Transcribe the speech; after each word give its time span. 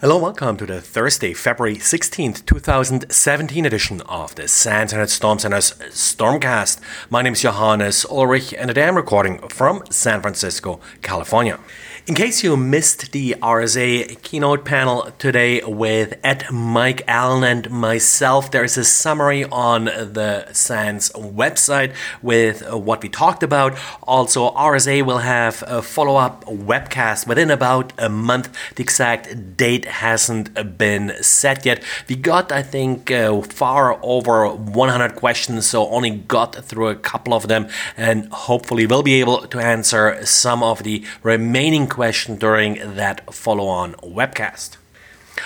Hello, 0.00 0.18
welcome 0.18 0.56
to 0.56 0.66
the 0.66 0.80
Thursday, 0.80 1.32
February 1.32 1.76
16th, 1.76 2.44
2017 2.46 3.64
edition 3.64 4.00
of 4.02 4.34
the 4.34 4.48
SANS 4.48 4.92
Internet 4.92 5.08
Storm 5.08 5.38
Center's 5.38 5.70
Stormcast. 5.70 6.80
My 7.10 7.22
name 7.22 7.34
is 7.34 7.42
Johannes 7.42 8.04
Ullrich 8.06 8.52
and 8.58 8.68
today 8.68 8.88
I'm 8.88 8.96
recording 8.96 9.38
from 9.48 9.84
San 9.90 10.20
Francisco, 10.20 10.80
California. 11.00 11.60
In 12.06 12.14
case 12.14 12.44
you 12.44 12.54
missed 12.54 13.12
the 13.12 13.34
RSA 13.40 14.20
keynote 14.20 14.66
panel 14.66 15.10
today 15.18 15.62
with 15.64 16.18
Ed, 16.22 16.44
Mike 16.52 17.00
Allen, 17.08 17.44
and 17.44 17.70
myself, 17.70 18.50
there 18.50 18.62
is 18.62 18.76
a 18.76 18.84
summary 18.84 19.44
on 19.44 19.86
the 19.86 20.46
SANS 20.52 21.12
website 21.12 21.94
with 22.20 22.68
what 22.70 23.02
we 23.02 23.08
talked 23.08 23.42
about. 23.42 23.78
Also, 24.02 24.50
RSA 24.50 25.06
will 25.06 25.20
have 25.20 25.64
a 25.66 25.80
follow 25.80 26.16
up 26.16 26.44
webcast 26.44 27.26
within 27.26 27.50
about 27.50 27.94
a 27.96 28.10
month. 28.10 28.54
The 28.74 28.82
exact 28.82 29.56
date 29.56 29.83
hasn't 29.86 30.78
been 30.78 31.12
set 31.22 31.64
yet. 31.64 31.82
We 32.08 32.16
got, 32.16 32.52
I 32.52 32.62
think, 32.62 33.10
uh, 33.10 33.42
far 33.42 33.98
over 34.02 34.48
100 34.48 35.14
questions, 35.16 35.66
so 35.66 35.88
only 35.88 36.10
got 36.10 36.54
through 36.64 36.88
a 36.88 36.94
couple 36.94 37.34
of 37.34 37.48
them, 37.48 37.68
and 37.96 38.28
hopefully, 38.32 38.86
we'll 38.86 39.02
be 39.02 39.20
able 39.20 39.46
to 39.46 39.58
answer 39.58 40.24
some 40.24 40.62
of 40.62 40.82
the 40.82 41.04
remaining 41.22 41.86
questions 41.86 42.38
during 42.38 42.96
that 42.96 43.34
follow 43.34 43.66
on 43.66 43.94
webcast. 43.94 44.76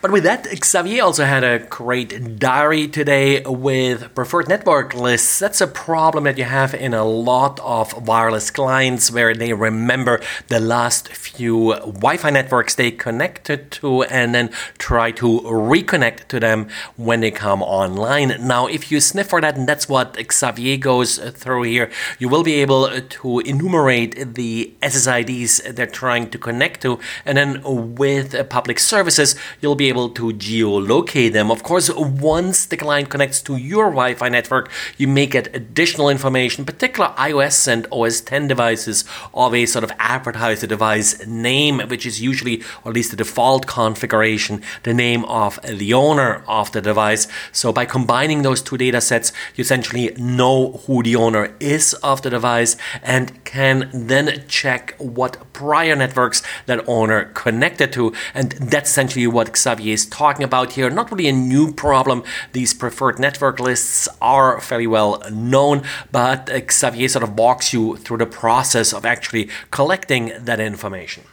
But 0.00 0.10
with 0.10 0.24
that, 0.24 0.46
Xavier 0.64 1.02
also 1.02 1.24
had 1.24 1.44
a 1.44 1.58
great 1.58 2.38
diary 2.38 2.88
today 2.88 3.42
with 3.42 4.14
preferred 4.14 4.48
network 4.48 4.94
lists. 4.94 5.38
That's 5.38 5.60
a 5.60 5.66
problem 5.66 6.24
that 6.24 6.38
you 6.38 6.44
have 6.44 6.74
in 6.74 6.94
a 6.94 7.04
lot 7.04 7.58
of 7.60 8.06
wireless 8.06 8.50
clients 8.50 9.10
where 9.10 9.34
they 9.34 9.52
remember 9.52 10.20
the 10.48 10.60
last 10.60 11.08
few 11.08 11.74
Wi 11.74 12.16
Fi 12.16 12.30
networks 12.30 12.74
they 12.74 12.90
connected 12.90 13.70
to 13.72 14.02
and 14.04 14.34
then 14.34 14.50
try 14.78 15.10
to 15.12 15.40
reconnect 15.40 16.28
to 16.28 16.40
them 16.40 16.68
when 16.96 17.20
they 17.20 17.30
come 17.30 17.62
online. 17.62 18.34
Now, 18.46 18.66
if 18.66 18.90
you 18.90 19.00
sniff 19.00 19.28
for 19.28 19.40
that, 19.40 19.56
and 19.56 19.68
that's 19.68 19.88
what 19.88 20.16
Xavier 20.32 20.76
goes 20.76 21.18
through 21.18 21.64
here, 21.64 21.90
you 22.18 22.28
will 22.28 22.42
be 22.42 22.54
able 22.54 22.88
to 23.00 23.40
enumerate 23.40 24.34
the 24.34 24.74
SSIDs 24.82 25.74
they're 25.74 25.86
trying 25.86 26.30
to 26.30 26.38
connect 26.38 26.82
to, 26.82 26.98
and 27.24 27.36
then 27.38 27.62
with 27.96 28.48
public 28.48 28.78
services, 28.78 29.34
you'll 29.60 29.71
be 29.74 29.82
be 29.82 29.88
able 29.88 30.10
to 30.10 30.32
geolocate 30.34 31.32
them. 31.32 31.50
Of 31.50 31.64
course, 31.64 31.90
once 31.90 32.66
the 32.66 32.76
client 32.76 33.08
connects 33.08 33.42
to 33.42 33.56
your 33.56 33.86
Wi 33.86 34.14
Fi 34.14 34.28
network, 34.28 34.70
you 34.96 35.08
may 35.08 35.26
get 35.26 35.54
additional 35.56 36.08
information, 36.08 36.64
particular 36.64 37.08
iOS 37.18 37.66
and 37.66 37.84
OS 37.90 38.20
10 38.20 38.46
devices 38.46 39.04
of 39.34 39.52
a 39.52 39.66
sort 39.66 39.82
of 39.82 39.90
advertiser 39.98 40.68
device 40.68 41.26
name, 41.26 41.80
which 41.88 42.06
is 42.06 42.20
usually, 42.20 42.62
or 42.84 42.90
at 42.90 42.94
least 42.94 43.10
the 43.10 43.16
default 43.16 43.66
configuration, 43.66 44.62
the 44.84 44.94
name 44.94 45.24
of 45.24 45.58
the 45.62 45.92
owner 45.92 46.44
of 46.46 46.70
the 46.70 46.80
device. 46.80 47.26
So 47.50 47.72
by 47.72 47.84
combining 47.84 48.42
those 48.42 48.62
two 48.62 48.76
data 48.76 49.00
sets, 49.00 49.32
you 49.56 49.62
essentially 49.62 50.14
know 50.16 50.80
who 50.86 51.02
the 51.02 51.16
owner 51.16 51.56
is 51.58 51.94
of 51.94 52.22
the 52.22 52.30
device 52.30 52.76
and 53.02 53.44
can 53.44 53.90
then 53.92 54.44
check 54.46 54.94
what 54.98 55.52
prior 55.52 55.96
networks 55.96 56.40
that 56.66 56.88
owner 56.88 57.24
connected 57.34 57.92
to. 57.94 58.12
And 58.32 58.52
that's 58.52 58.90
essentially 58.90 59.26
what 59.26 59.56
Xavier 59.62 59.94
is 59.94 60.06
talking 60.06 60.44
about 60.44 60.72
here. 60.72 60.90
Not 60.90 61.10
really 61.10 61.28
a 61.28 61.32
new 61.32 61.72
problem. 61.72 62.24
These 62.52 62.74
preferred 62.74 63.18
network 63.18 63.60
lists 63.60 64.08
are 64.20 64.60
fairly 64.60 64.86
well 64.86 65.22
known, 65.30 65.82
but 66.10 66.50
Xavier 66.70 67.08
sort 67.08 67.22
of 67.22 67.38
walks 67.38 67.72
you 67.72 67.96
through 67.96 68.18
the 68.18 68.26
process 68.26 68.92
of 68.92 69.04
actually 69.06 69.48
collecting 69.70 70.32
that 70.38 70.60
information. 70.60 71.24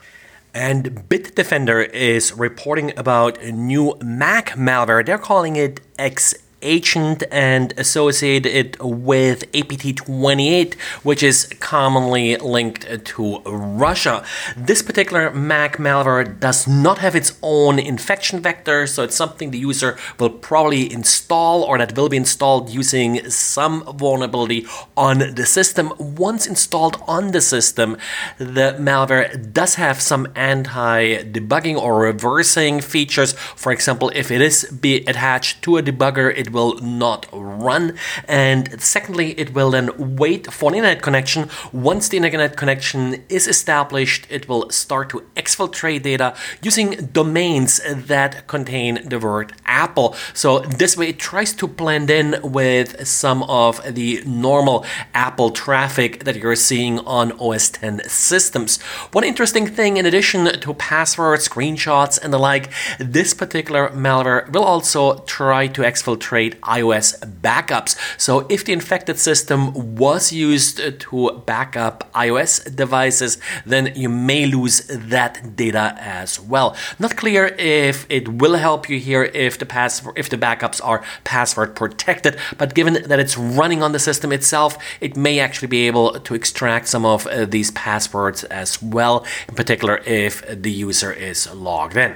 And 0.53 1.07
Bitdefender 1.09 1.89
is 1.91 2.33
reporting 2.33 2.97
about 2.97 3.41
a 3.41 3.51
new 3.51 3.95
Mac 4.01 4.51
malware. 4.51 5.05
They're 5.05 5.19
calling 5.19 5.55
it 5.55 5.79
X 5.97 6.33
agent 6.61 7.23
and 7.31 7.73
associate 7.77 8.45
it 8.45 8.81
with 8.81 9.51
APT28, 9.51 10.73
which 11.03 11.23
is 11.23 11.47
commonly 11.59 12.35
linked 12.37 13.05
to 13.05 13.39
Russia. 13.45 14.23
This 14.57 14.81
particular 14.81 15.31
Mac 15.31 15.77
malware 15.77 16.39
does 16.39 16.67
not 16.67 16.99
have 16.99 17.15
its 17.15 17.37
own 17.41 17.79
infection 17.79 18.41
vector, 18.41 18.87
so 18.87 19.03
it's 19.03 19.15
something 19.15 19.51
the 19.51 19.57
user 19.57 19.97
will 20.19 20.29
probably 20.29 20.91
install 20.91 21.63
or 21.63 21.77
that 21.77 21.95
will 21.95 22.09
be 22.09 22.17
installed 22.17 22.69
using 22.69 23.29
some 23.29 23.83
vulnerability 23.97 24.65
on 24.95 25.35
the 25.35 25.45
system. 25.45 25.93
Once 25.97 26.45
installed 26.45 27.01
on 27.07 27.31
the 27.31 27.41
system, 27.41 27.97
the 28.37 28.75
malware 28.79 29.53
does 29.53 29.75
have 29.75 30.01
some 30.01 30.27
anti 30.35 31.23
debugging 31.23 31.77
or 31.77 31.99
reversing 31.99 32.81
features. 32.81 33.33
For 33.33 33.71
example, 33.71 34.11
if 34.13 34.31
it 34.31 34.41
is 34.41 34.65
be 34.65 34.97
attached 35.05 35.61
to 35.63 35.77
a 35.77 35.83
debugger, 35.83 36.35
it 36.35 36.48
will 36.51 36.75
not 36.79 37.27
run. 37.31 37.97
And 38.27 38.81
secondly, 38.81 39.31
it 39.39 39.53
will 39.53 39.71
then 39.71 40.15
wait 40.17 40.51
for 40.51 40.71
an 40.71 40.75
internet 40.75 41.01
connection. 41.01 41.49
Once 41.71 42.09
the 42.09 42.17
internet 42.17 42.57
connection 42.57 43.23
is 43.29 43.47
established, 43.47 44.27
it 44.29 44.47
will 44.47 44.69
start 44.69 45.09
to 45.09 45.23
exfiltrate 45.35 46.03
data 46.03 46.35
using 46.61 47.09
domains 47.13 47.81
that 47.87 48.47
contain 48.47 49.07
the 49.07 49.19
word 49.19 49.53
Apple. 49.65 50.15
So 50.33 50.59
this 50.59 50.97
way 50.97 51.09
it 51.09 51.19
tries 51.19 51.53
to 51.53 51.67
blend 51.67 52.09
in 52.09 52.39
with 52.43 53.07
some 53.07 53.43
of 53.43 53.81
the 53.95 54.23
normal 54.25 54.85
Apple 55.13 55.51
traffic 55.51 56.23
that 56.23 56.35
you're 56.35 56.55
seeing 56.55 56.99
on 56.99 57.31
OS 57.33 57.69
10 57.69 58.01
systems. 58.07 58.81
One 59.11 59.23
interesting 59.23 59.67
thing, 59.67 59.97
in 59.97 60.05
addition 60.05 60.45
to 60.45 60.73
passwords, 60.73 61.47
screenshots, 61.47 62.19
and 62.21 62.33
the 62.33 62.39
like, 62.39 62.71
this 62.99 63.33
particular 63.33 63.89
malware 63.89 64.49
will 64.51 64.63
also 64.63 65.19
try 65.25 65.67
to 65.67 65.81
exfiltrate 65.81 66.38
iOS 66.47 67.19
backups. 67.41 67.95
So 68.17 68.45
if 68.49 68.65
the 68.65 68.73
infected 68.73 69.17
system 69.19 69.95
was 69.95 70.31
used 70.31 70.99
to 70.99 71.31
back 71.45 71.75
up 71.75 72.11
iOS 72.13 72.75
devices, 72.75 73.37
then 73.65 73.93
you 73.95 74.09
may 74.09 74.45
lose 74.45 74.81
that 74.87 75.55
data 75.55 75.95
as 75.99 76.39
well. 76.39 76.75
Not 76.99 77.15
clear 77.15 77.47
if 77.57 78.05
it 78.09 78.27
will 78.27 78.55
help 78.55 78.89
you 78.89 78.99
here 78.99 79.23
if 79.23 79.57
the 79.57 79.67
if 80.15 80.29
the 80.29 80.37
backups 80.37 80.79
are 80.83 81.03
password 81.23 81.75
protected, 81.75 82.37
but 82.57 82.73
given 82.73 82.93
that 83.07 83.19
it's 83.19 83.37
running 83.37 83.83
on 83.83 83.91
the 83.91 83.99
system 83.99 84.31
itself, 84.31 84.77
it 85.01 85.15
may 85.15 85.39
actually 85.39 85.67
be 85.67 85.87
able 85.87 86.19
to 86.19 86.35
extract 86.35 86.87
some 86.87 87.05
of 87.05 87.27
uh, 87.27 87.45
these 87.45 87.71
passwords 87.71 88.43
as 88.45 88.81
well, 88.81 89.25
in 89.47 89.55
particular 89.55 90.01
if 90.05 90.43
the 90.47 90.71
user 90.71 91.11
is 91.11 91.51
logged 91.53 91.97
in. 91.97 92.15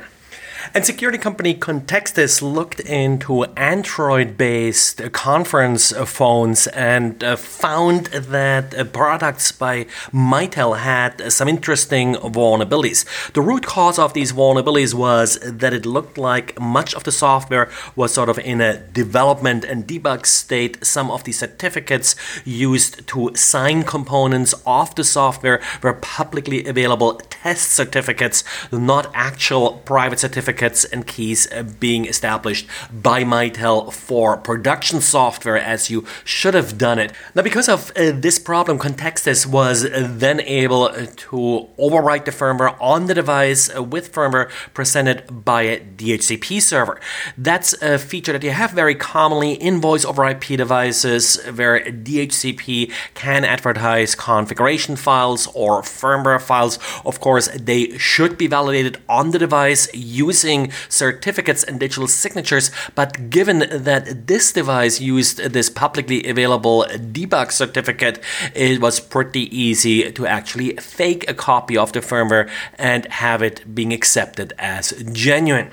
And 0.74 0.86
security 0.86 1.18
company 1.18 1.54
Context 1.54 2.18
IS 2.18 2.42
looked 2.42 2.80
into 2.80 3.44
Android 3.58 4.38
based 4.38 5.12
conference 5.12 5.92
phones 5.92 6.68
and 6.68 7.22
uh, 7.24 7.36
found 7.36 8.06
that 8.08 8.74
uh, 8.74 8.86
products 8.86 9.52
by 9.52 9.86
Mitel 10.14 10.80
had 10.80 11.32
some 11.32 11.50
interesting 11.50 12.16
vulnerabilities. 12.16 13.06
The 13.34 13.42
root 13.42 13.66
cause 13.66 14.00
of 14.00 14.14
these 14.14 14.32
vulnerabilities 14.32 14.94
was 14.94 15.38
that 15.44 15.74
it 15.74 15.86
looked 15.86 16.18
like 16.18 16.60
much 16.60 16.94
of 16.94 17.04
the 17.04 17.12
software 17.12 17.70
was 17.96 18.14
sort 18.14 18.30
of 18.30 18.40
in 18.40 18.62
a 18.62 18.78
development 18.78 19.66
and 19.66 19.86
debug 19.86 20.26
state. 20.26 20.86
Some 20.86 21.12
of 21.12 21.26
the 21.26 21.34
certificates 21.34 22.16
used 22.46 23.06
to 23.08 23.32
sign 23.36 23.84
components 23.84 24.54
of 24.66 24.96
the 24.96 25.04
software 25.04 25.62
were 25.82 25.94
publicly 25.94 26.66
available 26.66 27.16
test 27.30 27.74
certificates, 27.74 28.44
not 28.72 29.12
actual 29.14 29.82
private 29.86 30.20
certificates 30.20 30.53
certificates 30.54 30.86
and 30.86 31.06
keys 31.08 31.52
uh, 31.52 31.64
being 31.80 32.06
established 32.06 32.68
by 32.92 33.24
Mitel 33.24 33.92
for 33.92 34.38
production 34.38 35.02
software 35.02 35.58
as 35.58 35.90
you 35.90 36.06
should 36.24 36.54
have 36.54 36.78
done 36.78 37.00
it. 37.00 37.12
Now, 37.36 37.42
because 37.44 37.70
of 37.70 37.92
uh, 37.92 38.12
this 38.14 38.40
problem, 38.40 38.78
Context 38.78 39.28
IS 39.28 39.48
was 39.48 39.86
uh, 39.86 40.08
then 40.10 40.40
able 40.42 40.90
to 40.90 41.68
overwrite 41.80 42.26
the 42.26 42.32
firmware 42.32 42.76
on 42.80 43.08
the 43.08 43.14
device 43.14 43.74
with 43.76 44.12
firmware 44.12 44.50
presented 44.74 45.46
by 45.46 45.64
a 45.64 45.80
DHCP 45.80 46.62
server. 46.62 47.00
That's 47.38 47.74
a 47.82 47.98
feature 47.98 48.34
that 48.34 48.44
you 48.44 48.52
have 48.52 48.72
very 48.72 48.96
commonly 48.96 49.54
in 49.54 49.82
voice 49.82 50.06
over 50.06 50.26
IP 50.26 50.58
devices 50.58 51.42
where 51.56 51.80
DHCP 51.80 52.92
can 53.14 53.44
advertise 53.46 54.16
configuration 54.16 54.96
files 54.96 55.48
or 55.54 55.82
firmware 55.82 56.42
files. 56.42 56.78
Of 57.06 57.20
course, 57.20 57.48
they 57.48 57.98
should 57.98 58.38
be 58.38 58.48
validated 58.48 58.98
on 59.10 59.32
the 59.32 59.40
device 59.40 59.88
using 59.94 60.43
using 60.44 60.72
certificates 60.90 61.64
and 61.64 61.80
digital 61.80 62.08
signatures, 62.08 62.72
but 62.96 63.30
given 63.30 63.60
that 63.60 64.28
this 64.28 64.52
device 64.52 65.00
used 65.00 65.38
this 65.38 65.70
publicly 65.70 66.28
available 66.28 66.86
debug 66.90 67.52
certificate, 67.52 68.20
it 68.54 68.82
was 68.82 69.00
pretty 69.00 69.44
easy 69.58 70.12
to 70.12 70.28
actually 70.28 70.76
fake 70.76 71.30
a 71.30 71.34
copy 71.34 71.78
of 71.78 71.92
the 71.94 72.00
firmware 72.00 72.50
and 72.78 73.06
have 73.06 73.42
it 73.42 73.74
being 73.74 73.94
accepted 73.94 74.54
as 74.60 74.92
genuine. 75.14 75.72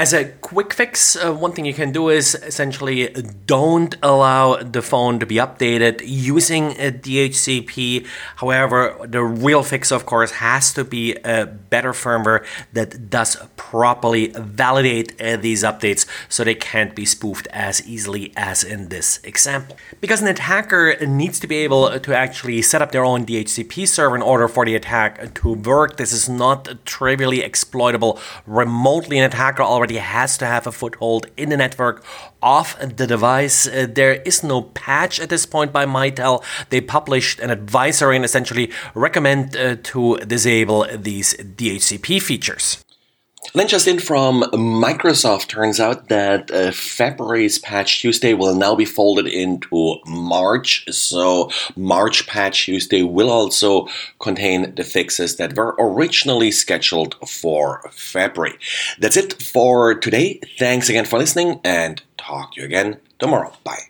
As 0.00 0.14
a 0.14 0.30
quick 0.40 0.72
fix, 0.72 1.14
uh, 1.14 1.30
one 1.30 1.52
thing 1.52 1.66
you 1.66 1.74
can 1.74 1.92
do 1.92 2.08
is 2.08 2.34
essentially 2.34 3.08
don't 3.44 3.94
allow 4.02 4.56
the 4.56 4.80
phone 4.80 5.18
to 5.18 5.26
be 5.26 5.34
updated 5.34 6.00
using 6.02 6.70
a 6.80 6.90
DHCP. 6.90 8.06
However, 8.36 8.96
the 9.06 9.22
real 9.22 9.62
fix, 9.62 9.92
of 9.92 10.06
course, 10.06 10.30
has 10.40 10.72
to 10.72 10.84
be 10.84 11.16
a 11.16 11.44
better 11.44 11.92
firmware 11.92 12.46
that 12.72 13.10
does 13.10 13.36
properly 13.58 14.28
validate 14.28 15.20
uh, 15.20 15.36
these 15.36 15.62
updates 15.62 16.06
so 16.30 16.44
they 16.44 16.54
can't 16.54 16.94
be 16.94 17.04
spoofed 17.04 17.46
as 17.48 17.86
easily 17.86 18.32
as 18.38 18.64
in 18.64 18.88
this 18.88 19.20
example. 19.22 19.76
Because 20.00 20.22
an 20.22 20.28
attacker 20.28 20.96
needs 21.04 21.38
to 21.40 21.46
be 21.46 21.56
able 21.56 22.00
to 22.00 22.16
actually 22.16 22.62
set 22.62 22.80
up 22.80 22.92
their 22.92 23.04
own 23.04 23.26
DHCP 23.26 23.86
server 23.86 24.16
in 24.16 24.22
order 24.22 24.48
for 24.48 24.64
the 24.64 24.74
attack 24.74 25.34
to 25.34 25.52
work. 25.52 25.98
This 25.98 26.14
is 26.14 26.26
not 26.26 26.86
trivially 26.86 27.42
exploitable 27.42 28.18
remotely. 28.46 29.18
An 29.18 29.24
attacker 29.24 29.62
already 29.62 29.89
has 29.96 30.38
to 30.38 30.46
have 30.46 30.66
a 30.66 30.72
foothold 30.72 31.26
in 31.36 31.48
the 31.48 31.56
network 31.56 32.04
of 32.42 32.76
the 32.96 33.06
device. 33.06 33.66
Uh, 33.66 33.86
there 33.88 34.14
is 34.22 34.42
no 34.42 34.62
patch 34.62 35.20
at 35.20 35.28
this 35.28 35.46
point 35.46 35.72
by 35.72 35.86
Mitel. 35.86 36.42
They 36.70 36.80
published 36.80 37.40
an 37.40 37.50
advisory 37.50 38.16
and 38.16 38.24
essentially 38.24 38.70
recommend 38.94 39.56
uh, 39.56 39.76
to 39.82 40.16
disable 40.18 40.86
these 40.96 41.34
DHCP 41.34 42.22
features. 42.22 42.84
Then 43.54 43.66
just 43.66 43.88
in 43.88 43.98
from 43.98 44.42
Microsoft, 44.52 45.48
turns 45.48 45.80
out 45.80 46.08
that 46.08 46.50
uh, 46.50 46.70
February's 46.70 47.58
Patch 47.58 48.00
Tuesday 48.00 48.34
will 48.34 48.54
now 48.54 48.74
be 48.76 48.84
folded 48.84 49.26
into 49.26 49.96
March. 50.06 50.84
So 50.92 51.50
March 51.74 52.26
Patch 52.26 52.66
Tuesday 52.66 53.02
will 53.02 53.30
also 53.30 53.88
contain 54.20 54.74
the 54.74 54.84
fixes 54.84 55.36
that 55.36 55.56
were 55.56 55.74
originally 55.78 56.50
scheduled 56.52 57.16
for 57.28 57.82
February. 57.90 58.56
That's 58.98 59.16
it 59.16 59.42
for 59.42 59.94
today. 59.94 60.40
Thanks 60.58 60.88
again 60.88 61.06
for 61.06 61.18
listening 61.18 61.60
and 61.64 62.02
talk 62.18 62.54
to 62.54 62.60
you 62.60 62.66
again 62.66 62.98
tomorrow. 63.18 63.52
Bye. 63.64 63.89